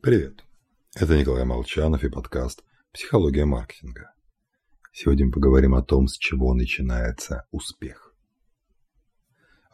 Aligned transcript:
Привет, 0.00 0.44
это 0.94 1.16
Николай 1.16 1.44
Молчанов 1.44 2.02
и 2.02 2.08
подкаст 2.08 2.64
«Психология 2.92 3.44
маркетинга». 3.44 4.12
Сегодня 4.92 5.26
мы 5.26 5.32
поговорим 5.32 5.74
о 5.74 5.82
том, 5.82 6.08
с 6.08 6.16
чего 6.16 6.54
начинается 6.54 7.46
успех. 7.52 8.14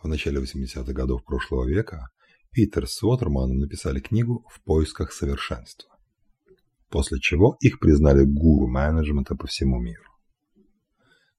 В 0.02 0.08
начале 0.08 0.40
80-х 0.40 0.92
годов 0.92 1.24
прошлого 1.24 1.66
века 1.66 2.08
Питер 2.50 2.86
с 2.86 3.02
Уотерманом 3.02 3.58
написали 3.58 4.00
книгу 4.00 4.46
«В 4.50 4.60
поисках 4.62 5.12
совершенства», 5.12 5.96
после 6.90 7.19
чего 7.21 7.56
их 7.60 7.78
признали 7.78 8.24
гуру 8.24 8.66
менеджмента 8.66 9.35
по 9.35 9.46
всему 9.46 9.80
миру. 9.80 10.10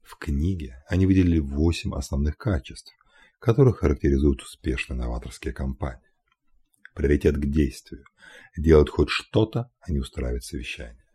В 0.01 0.15
книге 0.15 0.83
они 0.87 1.05
выделили 1.05 1.39
8 1.39 1.93
основных 1.93 2.37
качеств, 2.37 2.91
которые 3.37 3.75
характеризуют 3.75 4.41
успешные 4.41 4.97
новаторские 4.97 5.53
компании 5.53 6.08
приоритет 6.93 7.37
к 7.37 7.45
действию, 7.45 8.03
делать 8.57 8.89
хоть 8.89 9.09
что-то, 9.09 9.71
а 9.79 9.91
не 9.91 9.99
устраивать 9.99 10.43
совещание. 10.43 11.05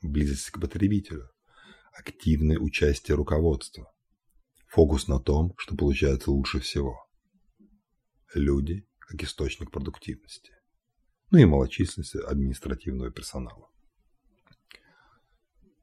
Близость 0.00 0.50
к 0.50 0.60
потребителю, 0.60 1.28
активное 1.92 2.58
участие 2.58 3.16
руководства, 3.16 3.92
фокус 4.68 5.08
на 5.08 5.20
том, 5.20 5.54
что 5.58 5.76
получается 5.76 6.30
лучше 6.30 6.60
всего. 6.60 7.06
Люди 8.34 8.86
как 8.98 9.22
источник 9.22 9.70
продуктивности, 9.70 10.52
ну 11.30 11.38
и 11.38 11.44
малочисленность 11.44 12.16
административного 12.16 13.10
персонала. 13.10 13.70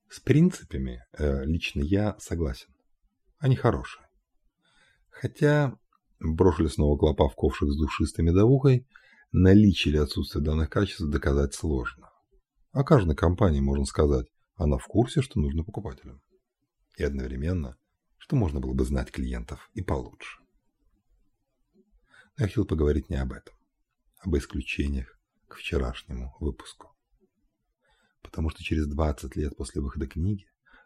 С 0.09 0.19
принципами 0.19 1.03
э, 1.13 1.45
лично 1.45 1.81
я 1.81 2.15
согласен. 2.19 2.73
Они 3.39 3.55
хорошие. 3.55 4.07
Хотя 5.09 5.75
брошили 6.19 6.67
снова 6.67 6.97
клопа 6.97 7.29
в 7.29 7.35
ковшик 7.35 7.69
с 7.69 7.77
душистой 7.77 8.23
медовухой– 8.23 8.87
наличие 9.33 9.93
или 9.93 9.99
отсутствие 9.99 10.43
данных 10.43 10.69
качеств 10.69 11.01
доказать 11.01 11.53
сложно. 11.53 12.09
О 12.71 12.83
каждой 12.83 13.15
компании 13.15 13.59
можно 13.59 13.85
сказать, 13.85 14.27
она 14.55 14.77
в 14.77 14.85
курсе, 14.85 15.21
что 15.21 15.39
нужно 15.39 15.63
покупателям. 15.63 16.21
И 16.97 17.03
одновременно, 17.03 17.75
что 18.17 18.35
можно 18.35 18.59
было 18.59 18.73
бы 18.73 18.85
знать 18.85 19.11
клиентов 19.11 19.69
и 19.73 19.81
получше. 19.81 20.39
Но 21.73 22.43
я 22.43 22.47
хотел 22.47 22.65
поговорить 22.65 23.09
не 23.09 23.15
об 23.15 23.33
этом, 23.33 23.55
об 24.19 24.35
исключениях 24.37 25.19
к 25.47 25.55
вчерашнему 25.55 26.35
выпуску. 26.39 26.95
Потому 28.21 28.49
что 28.49 28.63
через 28.63 28.87
20 28.87 29.35
лет 29.35 29.57
после 29.57 29.81
выхода 29.81 30.07
книги 30.07 30.45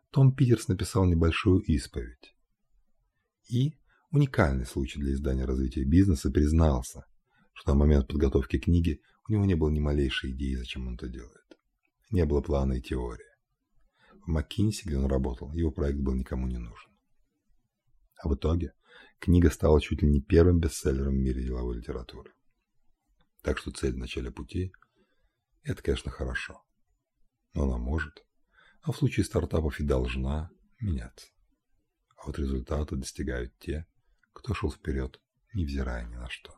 Том 0.10 0.34
Питерс 0.34 0.70
написал 0.70 1.06
небольшую 1.06 1.60
исповедь. 1.62 2.34
И 3.50 3.78
уникальный 4.12 4.66
случай 4.66 5.00
для 5.00 5.14
издания 5.14 5.46
развития 5.46 5.84
бизнеса 5.84 6.32
признался– 6.32 7.06
что 7.58 7.72
на 7.72 7.80
момент 7.80 8.08
подготовки 8.08 8.60
книги 8.60 9.02
у 9.28 9.32
него 9.32 9.46
не 9.46 9.56
было 9.56 9.70
ни 9.70 9.80
малейшей 9.80 10.32
идеи, 10.32 10.54
зачем 10.54 10.88
он 10.88 10.94
это 10.94 11.08
делает. 11.08 11.58
Не 12.12 12.24
было 12.26 12.40
плана 12.40 12.74
и 12.74 12.82
теории. 12.82 13.26
В 14.24 14.28
Маккинси, 14.28 14.86
где 14.86 14.98
он 14.98 15.08
работал, 15.08 15.52
его 15.54 15.72
проект 15.72 15.98
был 15.98 16.14
никому 16.14 16.48
не 16.48 16.60
нужен. 16.60 16.92
А 18.22 18.30
в 18.30 18.36
итоге 18.36 18.74
книга 19.20 19.50
стала 19.50 19.82
чуть 19.82 20.04
ли 20.04 20.08
не 20.08 20.22
первым 20.22 20.60
бестселлером 20.60 21.16
в 21.16 21.18
мире 21.18 21.44
деловой 21.44 21.78
литературы. 21.78 22.32
Так 23.42 23.58
что 23.58 23.72
цель 23.72 23.94
в 23.94 23.98
начале 23.98 24.30
пути– 24.30 24.72
это, 25.64 25.82
конечно, 25.82 26.12
хорошо. 26.12 26.62
Но 27.56 27.64
она 27.64 27.80
может, 27.80 28.24
а 28.82 28.92
в 28.92 28.98
случае 28.98 29.26
стартапов 29.26 29.80
и 29.80 29.84
должна 29.84 30.52
меняться. 30.80 31.28
А 32.18 32.28
вот 32.28 32.38
результаты 32.38 32.96
достигают 32.98 33.58
те, 33.58 33.88
кто 34.32 34.54
шел 34.54 34.72
вперед, 34.72 35.20
невзирая 35.56 36.06
ни 36.06 36.16
на 36.16 36.30
что. 36.30 36.58